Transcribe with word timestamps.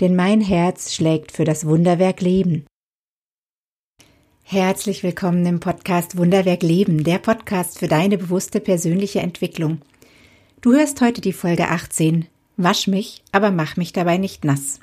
denn 0.00 0.14
mein 0.14 0.40
Herz 0.40 0.94
schlägt 0.94 1.32
für 1.32 1.44
das 1.44 1.66
Wunderwerk 1.66 2.20
Leben. 2.20 2.66
Herzlich 4.44 5.02
willkommen 5.02 5.44
im 5.44 5.60
Podcast 5.60 6.16
Wunderwerk 6.16 6.62
Leben, 6.62 7.04
der 7.04 7.18
Podcast 7.18 7.78
für 7.78 7.88
deine 7.88 8.16
bewusste 8.16 8.60
persönliche 8.60 9.20
Entwicklung. 9.20 9.82
Du 10.60 10.72
hörst 10.72 11.00
heute 11.00 11.20
die 11.20 11.32
Folge 11.32 11.68
18. 11.68 12.26
Wasch 12.56 12.86
mich, 12.86 13.22
aber 13.32 13.50
mach 13.50 13.76
mich 13.76 13.92
dabei 13.92 14.16
nicht 14.16 14.44
nass. 14.44 14.80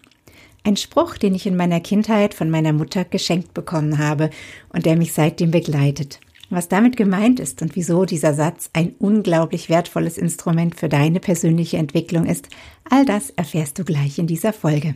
Ein 0.64 0.78
Spruch, 0.78 1.18
den 1.18 1.36
ich 1.36 1.46
in 1.46 1.56
meiner 1.56 1.80
Kindheit 1.80 2.34
von 2.34 2.50
meiner 2.50 2.74
Mutter 2.74 3.06
geschenkt 3.06 3.54
bekommen 3.54 3.98
habe 3.98 4.30
und 4.70 4.86
der 4.86 4.98
mich 4.98 5.14
seitdem 5.14 5.52
begleitet. 5.52 6.20
Was 6.50 6.68
damit 6.70 6.96
gemeint 6.96 7.40
ist 7.40 7.62
und 7.62 7.76
wieso 7.76 8.06
dieser 8.06 8.34
Satz 8.34 8.70
ein 8.74 8.94
unglaublich 9.00 9.70
wertvolles 9.70 10.18
Instrument 10.18 10.76
für 10.76 10.90
deine 10.90 11.20
persönliche 11.20 11.78
Entwicklung 11.78 12.26
ist, 12.26 12.50
all 12.90 13.06
das 13.06 13.32
erfährst 13.32 13.80
du 13.80 13.84
gleich 13.84 14.20
in 14.20 14.28
dieser 14.28 14.54
Folge. 14.54 14.94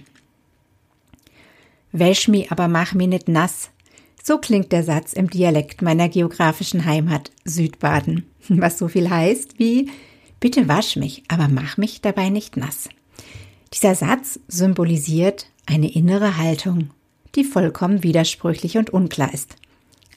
Wäsch 1.92 2.28
mi, 2.28 2.48
aber 2.50 2.68
mach 2.68 2.94
mi 2.94 3.08
nicht 3.08 3.28
nass. 3.28 3.72
So 4.22 4.38
klingt 4.38 4.72
der 4.72 4.84
Satz 4.84 5.14
im 5.14 5.30
Dialekt 5.30 5.82
meiner 5.82 6.08
geografischen 6.08 6.86
Heimat 6.86 7.32
Südbaden, 7.46 8.26
was 8.50 8.78
so 8.78 8.88
viel 8.88 9.10
heißt 9.10 9.58
wie 9.58 9.90
Bitte 10.40 10.70
wasch 10.70 10.96
mich, 10.96 11.24
aber 11.28 11.50
mach 11.50 11.78
mich 11.78 12.00
dabei 12.00 12.30
nicht 12.30 12.56
nass. 12.56 12.88
Dieser 13.74 13.96
Satz 13.96 14.40
symbolisiert 14.48 15.48
eine 15.66 15.92
innere 15.92 16.38
Haltung, 16.38 16.92
die 17.36 17.44
vollkommen 17.44 18.04
widersprüchlich 18.04 18.78
und 18.78 18.90
unklar 18.90 19.34
ist. 19.34 19.58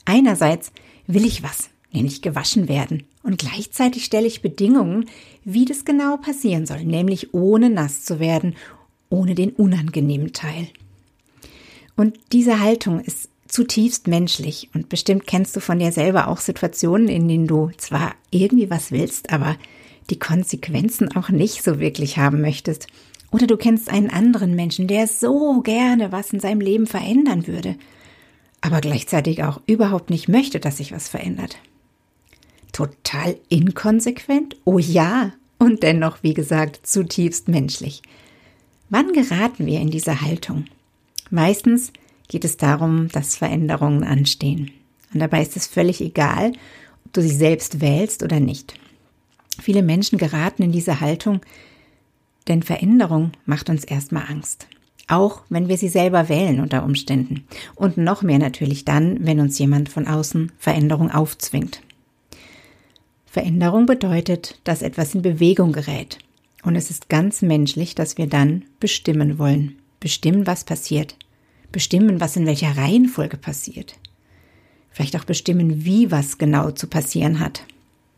Einerseits 0.05 0.71
will 1.07 1.25
ich 1.25 1.43
was, 1.43 1.69
nämlich 1.91 2.21
gewaschen 2.21 2.67
werden. 2.67 3.03
Und 3.23 3.39
gleichzeitig 3.39 4.05
stelle 4.05 4.27
ich 4.27 4.41
Bedingungen, 4.41 5.09
wie 5.43 5.65
das 5.65 5.85
genau 5.85 6.17
passieren 6.17 6.65
soll, 6.65 6.83
nämlich 6.83 7.33
ohne 7.33 7.69
nass 7.69 8.03
zu 8.03 8.19
werden, 8.19 8.55
ohne 9.09 9.35
den 9.35 9.51
unangenehmen 9.51 10.33
Teil. 10.33 10.67
Und 11.95 12.17
diese 12.31 12.59
Haltung 12.59 12.99
ist 12.99 13.29
zutiefst 13.47 14.07
menschlich 14.07 14.69
und 14.73 14.89
bestimmt 14.89 15.27
kennst 15.27 15.55
du 15.55 15.59
von 15.59 15.77
dir 15.77 15.91
selber 15.91 16.27
auch 16.27 16.39
Situationen, 16.39 17.07
in 17.07 17.27
denen 17.27 17.45
du 17.45 17.69
zwar 17.77 18.15
irgendwie 18.31 18.71
was 18.71 18.91
willst, 18.91 19.31
aber 19.31 19.57
die 20.09 20.17
Konsequenzen 20.17 21.15
auch 21.15 21.29
nicht 21.29 21.63
so 21.63 21.79
wirklich 21.79 22.17
haben 22.17 22.41
möchtest. 22.41 22.87
Oder 23.31 23.47
du 23.47 23.57
kennst 23.57 23.89
einen 23.89 24.09
anderen 24.09 24.55
Menschen, 24.55 24.87
der 24.87 25.07
so 25.07 25.61
gerne 25.61 26.11
was 26.11 26.33
in 26.33 26.39
seinem 26.39 26.61
Leben 26.61 26.87
verändern 26.87 27.47
würde, 27.47 27.75
aber 28.63 28.79
gleichzeitig 28.79 29.43
auch 29.43 29.59
überhaupt 29.67 30.09
nicht 30.09 30.29
möchte, 30.29 30.61
dass 30.61 30.77
sich 30.77 30.93
was 30.93 31.09
verändert. 31.09 31.57
Total 32.71 33.35
inkonsequent? 33.49 34.55
Oh 34.63 34.79
ja, 34.79 35.33
und 35.59 35.83
dennoch, 35.83 36.23
wie 36.23 36.33
gesagt, 36.33 36.87
zutiefst 36.87 37.49
menschlich. 37.49 38.01
Wann 38.89 39.11
geraten 39.11 39.65
wir 39.65 39.81
in 39.81 39.91
diese 39.91 40.21
Haltung? 40.21 40.65
Meistens 41.29 41.91
geht 42.29 42.45
es 42.45 42.55
darum, 42.55 43.09
dass 43.09 43.35
Veränderungen 43.35 44.05
anstehen. 44.05 44.71
Und 45.13 45.19
dabei 45.19 45.41
ist 45.41 45.57
es 45.57 45.67
völlig 45.67 45.99
egal, 45.99 46.53
ob 47.05 47.13
du 47.13 47.21
sie 47.21 47.35
selbst 47.35 47.81
wählst 47.81 48.23
oder 48.23 48.39
nicht. 48.39 48.75
Viele 49.61 49.83
Menschen 49.83 50.17
geraten 50.17 50.63
in 50.63 50.71
diese 50.71 51.01
Haltung, 51.01 51.41
denn 52.47 52.63
Veränderung 52.63 53.33
macht 53.45 53.69
uns 53.69 53.83
erstmal 53.83 54.25
Angst. 54.29 54.67
Auch 55.07 55.41
wenn 55.49 55.67
wir 55.67 55.77
sie 55.77 55.89
selber 55.89 56.29
wählen 56.29 56.59
unter 56.59 56.83
Umständen. 56.83 57.45
Und 57.75 57.97
noch 57.97 58.21
mehr 58.21 58.39
natürlich 58.39 58.85
dann, 58.85 59.25
wenn 59.25 59.39
uns 59.39 59.59
jemand 59.59 59.89
von 59.89 60.07
außen 60.07 60.51
Veränderung 60.57 61.11
aufzwingt. 61.11 61.81
Veränderung 63.25 63.85
bedeutet, 63.85 64.59
dass 64.63 64.81
etwas 64.81 65.15
in 65.15 65.21
Bewegung 65.21 65.71
gerät. 65.71 66.19
Und 66.63 66.75
es 66.75 66.89
ist 66.89 67.09
ganz 67.09 67.41
menschlich, 67.41 67.95
dass 67.95 68.17
wir 68.17 68.27
dann 68.27 68.63
bestimmen 68.79 69.39
wollen. 69.39 69.75
Bestimmen, 69.99 70.47
was 70.47 70.63
passiert. 70.63 71.17
Bestimmen, 71.71 72.21
was 72.21 72.35
in 72.35 72.45
welcher 72.45 72.77
Reihenfolge 72.77 73.37
passiert. 73.37 73.95
Vielleicht 74.91 75.17
auch 75.17 75.25
bestimmen, 75.25 75.83
wie 75.83 76.11
was 76.11 76.37
genau 76.37 76.71
zu 76.71 76.87
passieren 76.87 77.39
hat. 77.39 77.65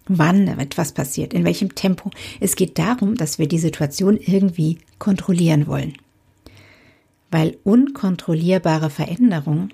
Wann 0.08 0.48
etwas 0.48 0.92
passiert, 0.92 1.34
in 1.34 1.46
welchem 1.46 1.74
Tempo. 1.74 2.12
Es 2.40 2.56
geht 2.56 2.78
darum, 2.78 3.16
dass 3.16 3.40
wir 3.40 3.48
die 3.48 3.58
Situation 3.58 4.18
irgendwie 4.18 4.78
kontrollieren 5.00 5.66
wollen 5.66 5.94
weil 7.36 7.58
unkontrollierbare 7.66 8.90
Veränderung 8.90 9.68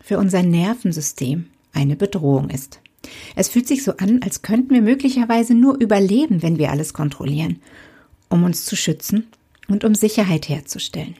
für 0.00 0.18
unser 0.18 0.44
Nervensystem 0.44 1.46
eine 1.72 1.96
Bedrohung 1.96 2.48
ist. 2.48 2.78
Es 3.34 3.48
fühlt 3.48 3.66
sich 3.66 3.82
so 3.82 3.96
an, 3.96 4.20
als 4.22 4.42
könnten 4.42 4.72
wir 4.72 4.82
möglicherweise 4.82 5.54
nur 5.54 5.80
überleben, 5.80 6.44
wenn 6.44 6.58
wir 6.58 6.70
alles 6.70 6.94
kontrollieren, 6.94 7.58
um 8.28 8.44
uns 8.44 8.64
zu 8.64 8.76
schützen 8.76 9.26
und 9.66 9.82
um 9.82 9.96
Sicherheit 9.96 10.48
herzustellen. 10.48 11.16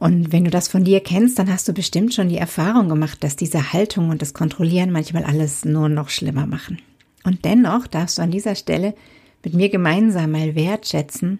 Und 0.00 0.32
wenn 0.32 0.46
du 0.46 0.50
das 0.50 0.66
von 0.66 0.82
dir 0.82 0.98
kennst, 0.98 1.38
dann 1.38 1.48
hast 1.48 1.68
du 1.68 1.72
bestimmt 1.72 2.12
schon 2.12 2.28
die 2.28 2.38
Erfahrung 2.38 2.88
gemacht, 2.88 3.22
dass 3.22 3.36
diese 3.36 3.72
Haltung 3.72 4.08
und 4.08 4.20
das 4.20 4.34
Kontrollieren 4.34 4.90
manchmal 4.90 5.22
alles 5.22 5.64
nur 5.64 5.88
noch 5.88 6.08
schlimmer 6.08 6.46
machen. 6.46 6.82
Und 7.22 7.44
dennoch 7.44 7.86
darfst 7.86 8.18
du 8.18 8.22
an 8.22 8.32
dieser 8.32 8.56
Stelle 8.56 8.96
mit 9.44 9.54
mir 9.54 9.68
gemeinsam 9.68 10.32
mal 10.32 10.56
wertschätzen, 10.56 11.38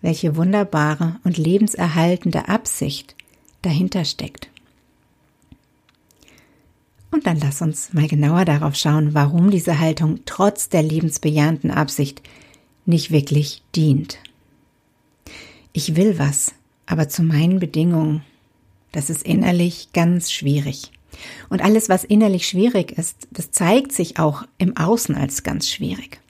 welche 0.00 0.36
wunderbare 0.36 1.16
und 1.24 1.38
lebenserhaltende 1.38 2.48
Absicht 2.48 3.14
dahinter 3.62 4.04
steckt. 4.04 4.48
Und 7.10 7.26
dann 7.26 7.38
lass 7.40 7.62
uns 7.62 7.92
mal 7.94 8.06
genauer 8.06 8.44
darauf 8.44 8.74
schauen, 8.74 9.14
warum 9.14 9.50
diese 9.50 9.80
Haltung 9.80 10.20
trotz 10.26 10.68
der 10.68 10.82
lebensbejahenden 10.82 11.70
Absicht 11.70 12.22
nicht 12.84 13.10
wirklich 13.10 13.62
dient. 13.74 14.18
Ich 15.72 15.96
will 15.96 16.18
was, 16.18 16.54
aber 16.86 17.08
zu 17.08 17.22
meinen 17.22 17.60
Bedingungen. 17.60 18.22
Das 18.92 19.10
ist 19.10 19.22
innerlich 19.22 19.88
ganz 19.92 20.32
schwierig. 20.32 20.92
Und 21.48 21.62
alles, 21.62 21.88
was 21.88 22.04
innerlich 22.04 22.46
schwierig 22.46 22.92
ist, 22.92 23.28
das 23.30 23.50
zeigt 23.50 23.92
sich 23.92 24.18
auch 24.18 24.44
im 24.58 24.76
Außen 24.76 25.14
als 25.14 25.42
ganz 25.42 25.68
schwierig. 25.68 26.20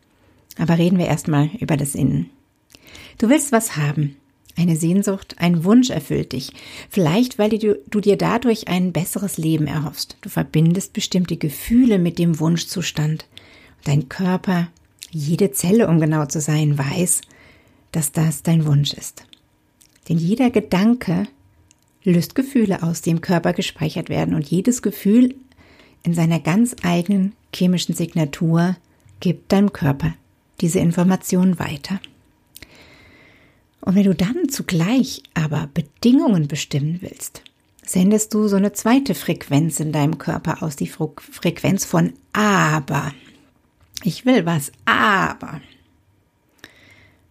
Aber 0.59 0.79
reden 0.79 0.99
wir 0.99 1.07
erstmal 1.07 1.51
über 1.59 1.77
das 1.77 1.95
Innen. 1.95 2.31
Du 3.19 3.29
willst 3.29 3.51
was 3.53 3.77
haben. 3.77 4.17
Eine 4.57 4.77
Sehnsucht, 4.77 5.37
ein 5.39 5.63
Wunsch 5.63 5.91
erfüllt 5.91 6.33
dich. 6.33 6.53
Vielleicht, 6.91 7.39
weil 7.39 7.51
du, 7.51 7.79
du, 7.89 8.01
dir 8.01 8.17
dadurch 8.17 8.67
ein 8.67 8.93
besseres 8.93 9.39
Leben 9.39 9.67
erhoffst. 9.67 10.17
Du 10.21 10.29
verbindest 10.29 10.93
bestimmte 10.93 11.37
Gefühle 11.37 11.99
mit 11.99 12.19
dem 12.19 12.41
Wunschzustand. 12.41 13.27
Dein 13.85 14.09
Körper, 14.09 14.69
jede 15.11 15.53
Zelle, 15.53 15.89
um 15.89 16.01
genau 16.01 16.27
zu 16.27 16.41
sein, 16.41 16.77
weiß, 16.77 17.21
dass 17.93 18.11
das 18.11 18.43
dein 18.43 18.67
Wunsch 18.67 18.93
ist. 18.95 19.25
Denn 20.09 20.19
jeder 20.19 20.51
Gedanke 20.51 21.29
löst 22.03 22.35
Gefühle 22.35 22.83
aus, 22.83 23.03
die 23.03 23.11
im 23.11 23.21
Körper 23.21 23.53
gespeichert 23.53 24.09
werden. 24.09 24.35
Und 24.35 24.49
jedes 24.49 24.83
Gefühl 24.83 25.35
in 26.03 26.15
seiner 26.15 26.41
ganz 26.41 26.75
eigenen 26.83 27.33
chemischen 27.55 27.95
Signatur 27.95 28.77
gibt 29.21 29.53
deinem 29.53 29.73
Körper 29.73 30.15
diese 30.61 30.81
Information 30.81 31.59
weiter. 31.59 32.01
Und 33.81 33.95
wenn 33.95 34.05
du 34.05 34.15
dann 34.15 34.49
zugleich 34.49 35.23
aber 35.35 35.69
Bedingungen 35.73 36.49
bestimmen 36.49 36.99
willst, 37.01 37.43
sendest 37.85 38.35
du 38.35 38.49
so 38.49 38.57
eine 38.57 38.73
zweite 38.73 39.15
Frequenz 39.15 39.81
in 39.81 39.93
deinem 39.93 40.19
Körper 40.19 40.63
aus, 40.63 40.77
die 40.77 40.89
Frequenz 40.89 41.85
von 41.85 42.13
aber. 42.33 43.13
Ich 44.05 44.27
will 44.27 44.47
was, 44.47 44.73
aber. 44.85 45.61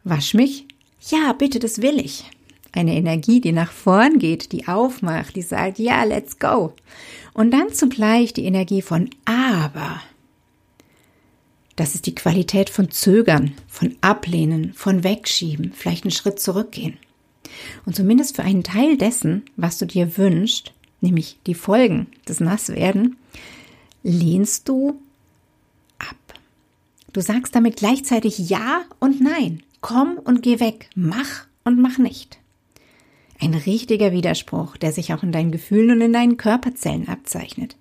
Wasch 0.04 0.34
mich? 0.34 0.66
Ja, 1.10 1.34
bitte, 1.34 1.60
das 1.60 1.82
will 1.82 2.00
ich. 2.00 2.26
Eine 2.72 2.96
Energie, 2.96 3.40
die 3.40 3.52
nach 3.52 3.72
vorn 3.72 4.20
geht, 4.20 4.52
die 4.52 4.68
aufmacht, 4.68 5.36
die 5.36 5.42
sagt, 5.42 5.80
ja, 5.80 6.04
let's 6.04 6.40
go. 6.40 6.74
Und 7.34 7.52
dann 7.52 7.74
zugleich 7.74 8.34
die 8.34 8.46
Energie 8.46 8.82
von 8.82 9.10
aber. 9.26 10.02
Das 11.78 11.94
ist 11.94 12.08
die 12.08 12.16
Qualität 12.16 12.72
von 12.72 12.90
Zögern, 12.90 13.54
von 13.68 13.96
Ablehnen, 14.02 14.74
von 14.74 15.04
Wegschieben, 15.04 15.72
vielleicht 15.74 16.04
einen 16.04 16.12
Schritt 16.12 16.40
zurückgehen. 16.40 16.98
Und 17.86 17.96
zumindest 17.96 18.36
für 18.36 18.44
einen 18.44 18.64
Teil 18.64 18.98
dessen, 18.98 19.44
was 19.56 19.78
du 19.78 19.86
dir 19.86 20.18
wünschst, 20.18 20.74
nämlich 21.02 21.38
die 21.46 21.54
Folgen 21.54 22.08
des 22.28 22.40
Nasswerden, 22.40 23.16
lehnst 24.02 24.68
du 24.68 25.00
ab. 26.00 26.40
Du 27.14 27.22
sagst 27.22 27.56
damit 27.56 27.78
gleichzeitig 27.78 28.50
Ja 28.50 28.82
und 29.00 29.22
Nein. 29.22 29.62
Komm 29.80 30.18
und 30.18 30.42
geh 30.42 30.60
weg. 30.60 30.90
Mach 30.96 31.46
und 31.64 31.80
mach 31.80 32.00
nicht. 32.00 32.40
Ein 33.40 33.54
richtiger 33.54 34.12
Widerspruch, 34.12 34.78
der 34.78 34.92
sich 34.92 35.14
auch 35.14 35.22
in 35.22 35.32
deinen 35.32 35.52
Gefühlen 35.52 35.92
und 35.92 36.02
in 36.02 36.14
deinen 36.14 36.38
Körperzellen 36.38 37.08
abzeichnet. 37.08 37.78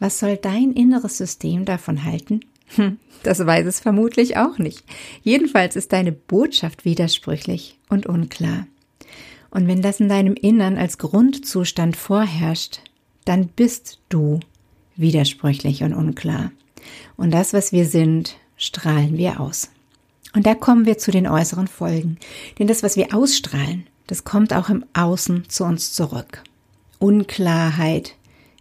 Was 0.00 0.18
soll 0.18 0.36
dein 0.36 0.72
inneres 0.72 1.18
System 1.18 1.64
davon 1.64 2.04
halten? 2.04 2.40
Hm, 2.76 2.98
das 3.22 3.44
weiß 3.44 3.66
es 3.66 3.80
vermutlich 3.80 4.36
auch 4.36 4.58
nicht. 4.58 4.84
Jedenfalls 5.22 5.76
ist 5.76 5.92
deine 5.92 6.12
Botschaft 6.12 6.84
widersprüchlich 6.84 7.78
und 7.88 8.06
unklar. 8.06 8.66
Und 9.50 9.66
wenn 9.66 9.82
das 9.82 10.00
in 10.00 10.08
deinem 10.08 10.34
Innern 10.34 10.76
als 10.76 10.98
Grundzustand 10.98 11.96
vorherrscht, 11.96 12.80
dann 13.24 13.48
bist 13.48 14.00
du 14.08 14.40
widersprüchlich 14.96 15.82
und 15.82 15.94
unklar. 15.94 16.52
Und 17.16 17.30
das, 17.30 17.52
was 17.52 17.72
wir 17.72 17.86
sind, 17.86 18.36
strahlen 18.56 19.16
wir 19.16 19.40
aus. 19.40 19.70
Und 20.34 20.46
da 20.46 20.54
kommen 20.54 20.84
wir 20.84 20.98
zu 20.98 21.10
den 21.10 21.26
äußeren 21.26 21.68
Folgen. 21.68 22.18
Denn 22.58 22.66
das, 22.66 22.82
was 22.82 22.96
wir 22.96 23.14
ausstrahlen, 23.14 23.86
das 24.06 24.24
kommt 24.24 24.52
auch 24.52 24.68
im 24.68 24.84
Außen 24.94 25.48
zu 25.48 25.64
uns 25.64 25.92
zurück. 25.92 26.42
Unklarheit, 26.98 28.14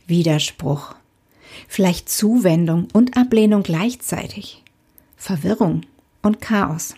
Widerspruch, 0.06 0.95
vielleicht 1.68 2.09
Zuwendung 2.09 2.88
und 2.94 3.18
Ablehnung 3.18 3.63
gleichzeitig, 3.63 4.63
Verwirrung 5.15 5.81
und 6.21 6.42
Chaos. 6.42 6.95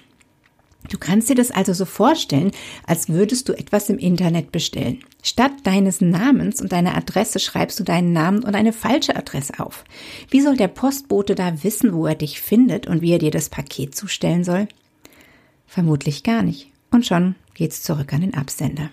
Du 0.89 0.97
kannst 0.97 1.29
dir 1.29 1.35
das 1.35 1.51
also 1.51 1.73
so 1.73 1.85
vorstellen, 1.85 2.51
als 2.85 3.09
würdest 3.09 3.50
du 3.50 3.53
etwas 3.53 3.89
im 3.89 4.00
Internet 4.00 4.51
bestellen. 4.51 5.03
Statt 5.21 5.51
deines 5.63 6.00
Namens 6.00 6.61
und 6.61 6.71
deiner 6.71 6.95
Adresse 6.95 7.39
schreibst 7.39 7.79
du 7.79 7.83
deinen 7.83 8.13
Namen 8.13 8.44
und 8.44 8.56
eine 8.56 8.71
falsche 8.71 9.15
Adresse 9.15 9.59
auf. 9.59 9.83
Wie 10.29 10.41
soll 10.41 10.56
der 10.56 10.69
Postbote 10.69 11.35
da 11.35 11.63
wissen, 11.63 11.94
wo 11.94 12.07
er 12.07 12.15
dich 12.15 12.39
findet 12.39 12.88
und 12.88 13.01
wie 13.01 13.11
er 13.11 13.19
dir 13.19 13.31
das 13.31 13.50
Paket 13.50 13.94
zustellen 13.94 14.44
soll? 14.44 14.67
Vermutlich 15.67 16.23
gar 16.23 16.41
nicht. 16.41 16.71
Und 16.91 17.06
schon 17.06 17.35
geht's 17.53 17.83
zurück 17.83 18.13
an 18.13 18.21
den 18.21 18.33
Absender. 18.33 18.89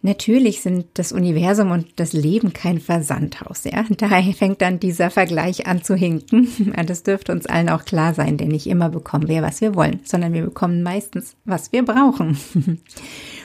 Natürlich 0.00 0.60
sind 0.60 0.86
das 0.94 1.10
Universum 1.10 1.72
und 1.72 1.86
das 1.96 2.12
Leben 2.12 2.52
kein 2.52 2.80
Versandhaus, 2.80 3.64
ja. 3.64 3.84
Daher 3.96 4.32
fängt 4.32 4.62
dann 4.62 4.78
dieser 4.78 5.10
Vergleich 5.10 5.66
an 5.66 5.82
zu 5.82 5.94
hinken. 5.94 6.48
Das 6.88 7.02
dürfte 7.02 7.32
uns 7.32 7.46
allen 7.46 7.68
auch 7.68 7.84
klar 7.84 8.14
sein, 8.14 8.36
denn 8.36 8.48
nicht 8.48 8.66
immer 8.66 8.88
bekommen 8.88 9.28
wir, 9.28 9.42
was 9.42 9.60
wir 9.60 9.74
wollen, 9.74 10.00
sondern 10.04 10.32
wir 10.32 10.42
bekommen 10.42 10.82
meistens, 10.82 11.34
was 11.44 11.72
wir 11.72 11.84
brauchen. 11.84 12.38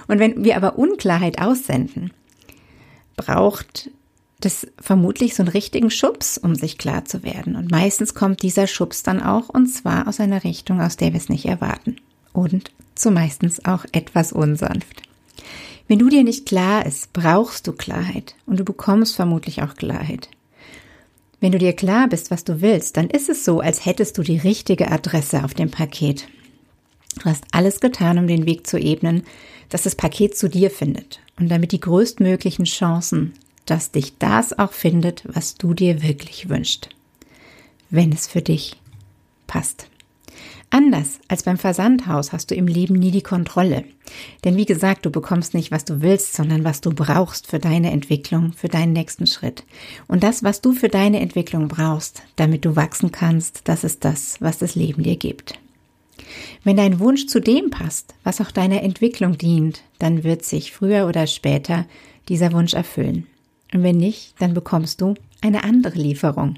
Und 0.07 0.19
wenn 0.19 0.43
wir 0.43 0.55
aber 0.55 0.77
Unklarheit 0.77 1.41
aussenden, 1.41 2.11
braucht 3.17 3.89
das 4.39 4.67
vermutlich 4.79 5.35
so 5.35 5.43
einen 5.43 5.51
richtigen 5.51 5.89
Schubs, 5.89 6.37
um 6.37 6.55
sich 6.55 6.77
klar 6.77 7.05
zu 7.05 7.23
werden. 7.23 7.55
Und 7.55 7.71
meistens 7.71 8.13
kommt 8.13 8.41
dieser 8.43 8.67
Schubs 8.67 9.03
dann 9.03 9.21
auch, 9.21 9.49
und 9.49 9.67
zwar 9.67 10.07
aus 10.07 10.19
einer 10.19 10.43
Richtung, 10.43 10.81
aus 10.81 10.97
der 10.97 11.13
wir 11.13 11.19
es 11.19 11.29
nicht 11.29 11.45
erwarten. 11.45 11.97
Und 12.33 12.71
zumeistens 12.95 13.65
auch 13.65 13.85
etwas 13.91 14.33
unsanft. 14.33 15.03
Wenn 15.93 15.99
du 15.99 16.09
dir 16.09 16.23
nicht 16.23 16.47
klar 16.47 16.87
ist, 16.87 17.13
brauchst 17.13 17.67
du 17.67 17.71
Klarheit 17.71 18.33
und 18.47 18.59
du 18.59 18.65
bekommst 18.65 19.15
vermutlich 19.15 19.61
auch 19.61 19.75
Klarheit. 19.75 20.27
Wenn 21.39 21.51
du 21.51 21.59
dir 21.59 21.73
klar 21.73 22.07
bist, 22.07 22.31
was 22.31 22.43
du 22.43 22.61
willst, 22.61 22.97
dann 22.97 23.11
ist 23.11 23.29
es 23.29 23.45
so, 23.45 23.59
als 23.59 23.85
hättest 23.85 24.17
du 24.17 24.23
die 24.23 24.39
richtige 24.39 24.89
Adresse 24.89 25.43
auf 25.43 25.53
dem 25.53 25.69
Paket. 25.69 26.27
Du 27.19 27.25
hast 27.25 27.43
alles 27.51 27.79
getan, 27.79 28.17
um 28.17 28.25
den 28.25 28.47
Weg 28.47 28.65
zu 28.65 28.79
ebnen, 28.79 29.21
dass 29.69 29.83
das 29.83 29.93
Paket 29.93 30.35
zu 30.35 30.49
dir 30.49 30.71
findet 30.71 31.19
und 31.37 31.49
damit 31.49 31.71
die 31.71 31.79
größtmöglichen 31.79 32.65
Chancen, 32.65 33.33
dass 33.67 33.91
dich 33.91 34.17
das 34.17 34.57
auch 34.57 34.71
findet, 34.71 35.21
was 35.31 35.57
du 35.57 35.75
dir 35.75 36.01
wirklich 36.01 36.49
wünschst, 36.49 36.89
wenn 37.91 38.11
es 38.11 38.25
für 38.25 38.41
dich 38.41 38.77
passt. 39.45 39.85
Anders 40.73 41.19
als 41.27 41.43
beim 41.43 41.59
Versandhaus 41.59 42.33
hast 42.33 42.49
du 42.49 42.55
im 42.55 42.65
Leben 42.65 42.95
nie 42.95 43.11
die 43.11 43.21
Kontrolle. 43.21 43.83
Denn 44.43 44.57
wie 44.57 44.65
gesagt, 44.65 45.05
du 45.05 45.11
bekommst 45.11 45.53
nicht, 45.53 45.69
was 45.69 45.85
du 45.85 46.01
willst, 46.01 46.33
sondern 46.33 46.63
was 46.63 46.81
du 46.81 46.89
brauchst 46.89 47.45
für 47.45 47.59
deine 47.59 47.91
Entwicklung, 47.91 48.53
für 48.53 48.69
deinen 48.69 48.91
nächsten 48.91 49.27
Schritt. 49.27 49.65
Und 50.07 50.23
das, 50.23 50.41
was 50.43 50.61
du 50.61 50.71
für 50.71 50.89
deine 50.89 51.19
Entwicklung 51.19 51.67
brauchst, 51.67 52.23
damit 52.37 52.65
du 52.65 52.75
wachsen 52.75 53.11
kannst, 53.11 53.61
das 53.65 53.83
ist 53.83 54.03
das, 54.03 54.41
was 54.41 54.57
das 54.57 54.73
Leben 54.73 55.03
dir 55.03 55.15
gibt. 55.15 55.59
Wenn 56.63 56.77
dein 56.77 56.99
Wunsch 56.99 57.27
zu 57.27 57.39
dem 57.39 57.69
passt, 57.69 58.15
was 58.23 58.41
auch 58.41 58.49
deiner 58.49 58.81
Entwicklung 58.81 59.37
dient, 59.37 59.83
dann 59.99 60.23
wird 60.23 60.43
sich 60.43 60.71
früher 60.71 61.05
oder 61.05 61.27
später 61.27 61.85
dieser 62.29 62.51
Wunsch 62.51 62.73
erfüllen. 62.73 63.27
Und 63.75 63.83
wenn 63.83 63.97
nicht, 63.97 64.33
dann 64.39 64.55
bekommst 64.55 65.01
du 65.01 65.13
eine 65.39 65.63
andere 65.65 65.99
Lieferung. 65.99 66.55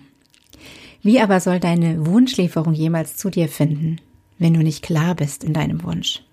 Wie 1.05 1.19
aber 1.19 1.39
soll 1.39 1.59
deine 1.59 2.07
Wunschlieferung 2.07 2.73
jemals 2.73 3.15
zu 3.15 3.29
dir 3.29 3.47
finden, 3.47 4.01
wenn 4.39 4.55
du 4.55 4.61
nicht 4.61 4.81
klar 4.81 5.13
bist 5.13 5.43
in 5.43 5.53
deinem 5.53 5.83
Wunsch? 5.83 6.23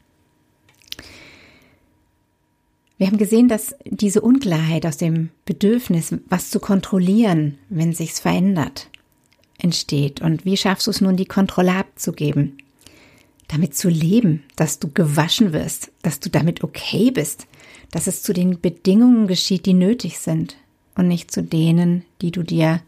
Wir 2.96 3.06
haben 3.06 3.18
gesehen, 3.18 3.48
dass 3.48 3.74
diese 3.84 4.22
Unklarheit 4.22 4.86
aus 4.86 4.96
dem 4.96 5.28
Bedürfnis, 5.44 6.14
was 6.30 6.48
zu 6.48 6.58
kontrollieren, 6.58 7.58
wenn 7.68 7.92
sich's 7.92 8.20
verändert, 8.20 8.88
entsteht. 9.58 10.22
Und 10.22 10.46
wie 10.46 10.56
schaffst 10.56 10.86
du 10.86 10.90
es 10.90 11.02
nun, 11.02 11.18
die 11.18 11.26
Kontrolle 11.26 11.74
abzugeben? 11.74 12.56
Damit 13.48 13.76
zu 13.76 13.90
leben, 13.90 14.42
dass 14.56 14.78
du 14.78 14.88
gewaschen 14.90 15.52
wirst, 15.52 15.92
dass 16.00 16.18
du 16.18 16.30
damit 16.30 16.64
okay 16.64 17.10
bist, 17.10 17.46
dass 17.90 18.06
es 18.06 18.22
zu 18.22 18.32
den 18.32 18.58
Bedingungen 18.58 19.26
geschieht, 19.26 19.66
die 19.66 19.74
nötig 19.74 20.18
sind 20.18 20.56
und 20.94 21.08
nicht 21.08 21.30
zu 21.30 21.42
denen, 21.42 22.06
die 22.22 22.30
du 22.30 22.42
dir 22.42 22.80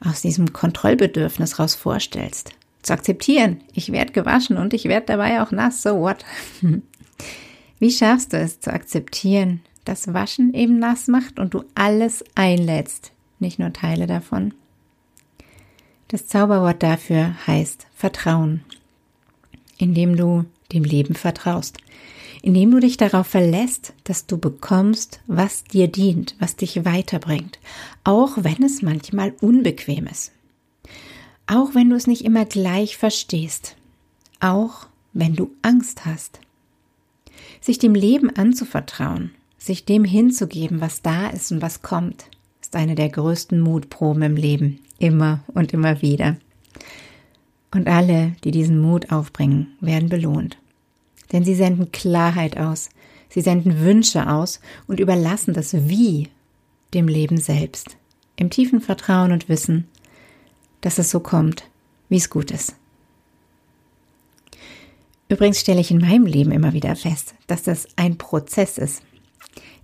aus 0.00 0.22
diesem 0.22 0.52
Kontrollbedürfnis 0.52 1.58
raus 1.58 1.74
vorstellst. 1.74 2.52
Zu 2.82 2.92
akzeptieren, 2.92 3.60
ich 3.72 3.92
werde 3.92 4.12
gewaschen 4.12 4.56
und 4.56 4.72
ich 4.72 4.84
werde 4.84 5.06
dabei 5.06 5.42
auch 5.42 5.50
nass, 5.50 5.82
so 5.82 6.00
what? 6.00 6.24
Wie 7.78 7.90
schaffst 7.90 8.32
du 8.32 8.38
es 8.38 8.60
zu 8.60 8.72
akzeptieren, 8.72 9.60
dass 9.84 10.12
Waschen 10.12 10.54
eben 10.54 10.78
nass 10.78 11.08
macht 11.08 11.38
und 11.38 11.54
du 11.54 11.64
alles 11.74 12.24
einlädst, 12.34 13.12
nicht 13.38 13.58
nur 13.58 13.72
Teile 13.72 14.06
davon? 14.06 14.54
Das 16.08 16.26
Zauberwort 16.26 16.82
dafür 16.82 17.34
heißt 17.46 17.86
Vertrauen, 17.94 18.64
indem 19.76 20.16
du 20.16 20.44
dem 20.72 20.84
Leben 20.84 21.14
vertraust 21.14 21.78
indem 22.42 22.70
du 22.70 22.80
dich 22.80 22.96
darauf 22.96 23.26
verlässt, 23.26 23.92
dass 24.04 24.26
du 24.26 24.38
bekommst, 24.38 25.20
was 25.26 25.64
dir 25.64 25.88
dient, 25.88 26.36
was 26.38 26.56
dich 26.56 26.84
weiterbringt, 26.84 27.58
auch 28.04 28.32
wenn 28.36 28.62
es 28.62 28.82
manchmal 28.82 29.34
unbequem 29.40 30.06
ist. 30.06 30.32
Auch 31.46 31.74
wenn 31.74 31.90
du 31.90 31.96
es 31.96 32.06
nicht 32.06 32.24
immer 32.24 32.44
gleich 32.44 32.96
verstehst. 32.96 33.76
Auch 34.40 34.86
wenn 35.12 35.34
du 35.34 35.50
Angst 35.62 36.04
hast. 36.04 36.40
Sich 37.60 37.78
dem 37.78 37.94
Leben 37.94 38.30
anzuvertrauen, 38.36 39.32
sich 39.56 39.84
dem 39.84 40.04
hinzugeben, 40.04 40.80
was 40.80 41.02
da 41.02 41.28
ist 41.28 41.50
und 41.50 41.62
was 41.62 41.82
kommt, 41.82 42.26
ist 42.60 42.76
eine 42.76 42.94
der 42.94 43.08
größten 43.08 43.60
Mutproben 43.60 44.22
im 44.22 44.36
Leben, 44.36 44.80
immer 44.98 45.40
und 45.54 45.72
immer 45.72 46.02
wieder. 46.02 46.36
Und 47.74 47.88
alle, 47.88 48.36
die 48.44 48.50
diesen 48.50 48.80
Mut 48.80 49.10
aufbringen, 49.10 49.68
werden 49.80 50.08
belohnt 50.08 50.58
denn 51.32 51.44
sie 51.44 51.54
senden 51.54 51.92
Klarheit 51.92 52.56
aus, 52.56 52.90
sie 53.28 53.40
senden 53.40 53.80
Wünsche 53.80 54.30
aus 54.30 54.60
und 54.86 55.00
überlassen 55.00 55.54
das 55.54 55.88
Wie 55.88 56.28
dem 56.94 57.08
Leben 57.08 57.38
selbst, 57.38 57.96
im 58.36 58.50
tiefen 58.50 58.80
Vertrauen 58.80 59.32
und 59.32 59.48
Wissen, 59.48 59.86
dass 60.80 60.98
es 60.98 61.10
so 61.10 61.20
kommt, 61.20 61.64
wie 62.08 62.16
es 62.16 62.30
gut 62.30 62.50
ist. 62.50 62.74
Übrigens 65.28 65.60
stelle 65.60 65.80
ich 65.80 65.90
in 65.90 65.98
meinem 65.98 66.24
Leben 66.24 66.52
immer 66.52 66.72
wieder 66.72 66.96
fest, 66.96 67.34
dass 67.46 67.62
das 67.62 67.86
ein 67.96 68.16
Prozess 68.16 68.78
ist. 68.78 69.02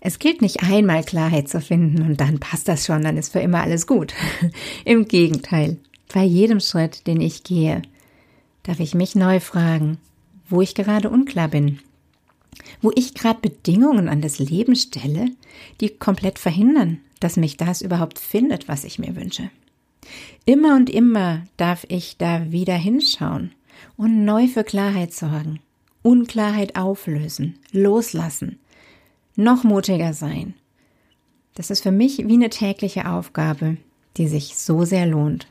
Es 0.01 0.19
gilt 0.19 0.43
nicht 0.43 0.63
einmal 0.63 1.05
Klarheit 1.05 1.49
zu 1.49 1.61
finden 1.61 2.03
und 2.03 2.21
dann 2.21 2.39
passt 2.39 2.69
das 2.69 2.87
schon, 2.87 3.03
dann 3.03 3.17
ist 3.17 3.33
für 3.33 3.41
immer 3.41 3.63
alles 3.63 3.87
gut. 3.87 4.15
Im 4.85 5.07
Gegenteil, 5.07 5.79
bei 6.13 6.23
jedem 6.23 6.61
Schritt, 6.61 7.07
den 7.07 7.21
ich 7.21 7.43
gehe, 7.43 7.83
darf 8.63 8.81
ich 8.81 8.95
mich 8.95 9.15
neu 9.15 9.41
fragen, 9.41 9.99
wo 10.55 10.63
ich 10.63 10.77
gerade 10.77 11.11
unklar 11.11 11.49
bin, 11.49 11.81
wo 12.81 12.93
ich 12.95 13.15
gerade 13.15 13.41
Bedingungen 13.41 14.09
an 14.09 14.21
das 14.21 14.39
Leben 14.39 14.77
stelle, 14.77 15.27
die 15.81 15.89
komplett 15.89 16.39
verhindern, 16.39 17.01
dass 17.19 17.37
mich 17.37 17.57
das 17.57 17.83
überhaupt 17.83 18.21
findet, 18.21 18.69
was 18.69 18.85
ich 18.85 19.01
mir 19.01 19.17
wünsche. 19.17 19.51
Immer 20.45 20.77
und 20.77 20.91
immer 20.91 21.43
darf 21.57 21.85
ich 21.89 22.19
da 22.19 22.53
wieder 22.53 22.77
hinschauen 22.77 23.51
und 23.97 24.25
neu 24.25 24.47
für 24.47 24.63
Klarheit 24.63 25.13
sorgen, 25.13 25.59
Unklarheit 26.03 26.77
auflösen, 26.77 27.59
loslassen, 27.73 28.61
noch 29.35 29.65
mutiger 29.65 30.13
sein. 30.13 30.55
Das 31.55 31.71
ist 31.71 31.83
für 31.83 31.93
mich 31.93 32.19
wie 32.19 32.35
eine 32.35 32.51
tägliche 32.51 33.11
Aufgabe, 33.11 33.77
die 34.17 34.29
sich 34.29 34.57
so 34.57 34.85
sehr 34.85 35.07
lohnt. 35.07 35.49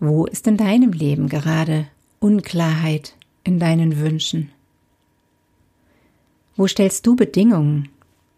Wo 0.00 0.26
ist 0.26 0.48
in 0.48 0.56
deinem 0.56 0.92
Leben 0.92 1.28
gerade 1.28 1.86
Unklarheit 2.18 3.14
in 3.44 3.58
deinen 3.58 3.98
Wünschen? 3.98 4.50
Wo 6.56 6.66
stellst 6.66 7.06
du 7.06 7.16
Bedingungen, 7.16 7.88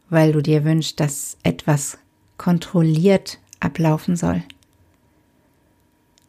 weil 0.09 0.33
du 0.33 0.43
dir 0.43 0.65
wünschst, 0.65 1.01
dass 1.01 1.37
etwas 1.43 1.99
kontrolliert 2.37 3.39
ablaufen 3.61 4.17
soll? 4.17 4.43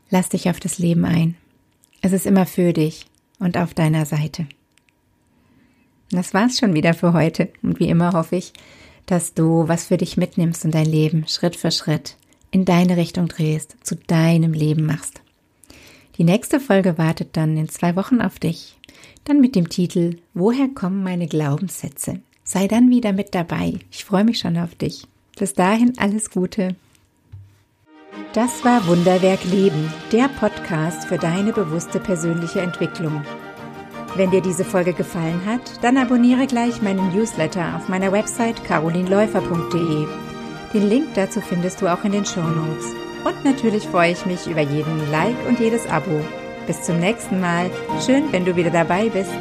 Lass 0.10 0.30
dich 0.30 0.50
auf 0.50 0.60
das 0.60 0.78
Leben 0.78 1.06
ein. 1.06 1.36
Es 2.02 2.12
ist 2.12 2.26
immer 2.26 2.46
für 2.46 2.74
dich 2.74 3.06
und 3.40 3.58
auf 3.58 3.74
deiner 3.74 4.06
Seite. 4.06 4.48
das 6.12 6.34
war's 6.34 6.60
schon 6.60 6.76
wieder 6.76 6.94
für 6.94 7.14
heute. 7.14 7.50
Und 7.64 7.80
wie 7.80 7.90
immer 7.90 8.14
hoffe 8.14 8.36
ich, 8.36 8.54
dass 9.08 9.34
du 9.34 9.68
was 9.68 9.86
für 9.86 9.98
dich 9.98 10.18
mitnimmst 10.18 10.66
und 10.66 10.76
dein 10.76 10.86
Leben 10.86 11.28
Schritt 11.28 11.56
für 11.56 11.72
Schritt 11.72 12.16
in 12.52 12.66
deine 12.66 12.98
Richtung 12.98 13.28
drehst, 13.28 13.76
zu 13.82 13.96
deinem 13.96 14.54
Leben 14.54 14.86
machst. 14.86 15.23
Die 16.18 16.24
nächste 16.24 16.60
Folge 16.60 16.98
wartet 16.98 17.36
dann 17.38 17.58
in 17.58 17.70
zwei 17.70 17.96
Wochen 17.96 18.22
auf 18.22 18.38
dich. 18.38 18.78
Dann 19.26 19.42
mit 19.42 19.56
dem 19.56 19.70
Titel 19.70 20.18
Woher 20.34 20.68
kommen 20.68 21.04
meine 21.04 21.28
Glaubenssätze? 21.28 22.20
Sei 22.44 22.68
dann 22.68 22.90
wieder 22.90 23.14
mit 23.14 23.34
dabei. 23.34 23.80
Ich 23.90 24.06
freue 24.06 24.24
mich 24.24 24.40
schon 24.40 24.58
auf 24.58 24.76
dich. 24.76 25.08
Bis 25.38 25.54
dahin 25.54 25.94
alles 25.98 26.30
Gute. 26.30 26.76
Das 28.34 28.64
war 28.64 28.86
Wunderwerk 28.88 29.44
Leben, 29.46 29.92
der 30.12 30.28
Podcast 30.28 31.08
für 31.08 31.18
deine 31.18 31.52
bewusste 31.52 32.00
persönliche 32.00 32.62
Entwicklung. 32.62 33.24
Wenn 34.16 34.30
dir 34.30 34.42
diese 34.42 34.64
Folge 34.64 34.94
gefallen 34.94 35.44
hat, 35.46 35.84
dann 35.84 35.98
abonniere 35.98 36.46
gleich 36.46 36.82
meinen 36.84 37.12
Newsletter 37.16 37.76
auf 37.76 37.90
meiner 37.90 38.12
Website 38.12 38.64
carolinläufer.de. 38.64 40.08
Den 40.74 40.90
Link 40.90 41.08
dazu 41.16 41.42
findest 41.42 41.82
du 41.82 41.92
auch 41.92 42.04
in 42.04 42.12
den 42.12 42.26
Show 42.26 42.42
Notes. 42.42 43.03
Und 43.24 43.46
natürlich 43.46 43.88
freue 43.88 44.12
ich 44.12 44.26
mich 44.26 44.48
über 44.48 44.62
jeden 44.62 45.12
Like 45.12 45.36
und 45.48 45.60
jedes 45.60 45.88
Abo. 45.88 46.22
Bis 46.68 46.82
zum 46.82 47.00
nächsten 47.00 47.40
Mal. 47.40 47.70
Schön, 48.06 48.32
wenn 48.32 48.46
du 48.46 48.56
wieder 48.56 48.72
dabei 48.72 49.10
bist. 49.10 49.32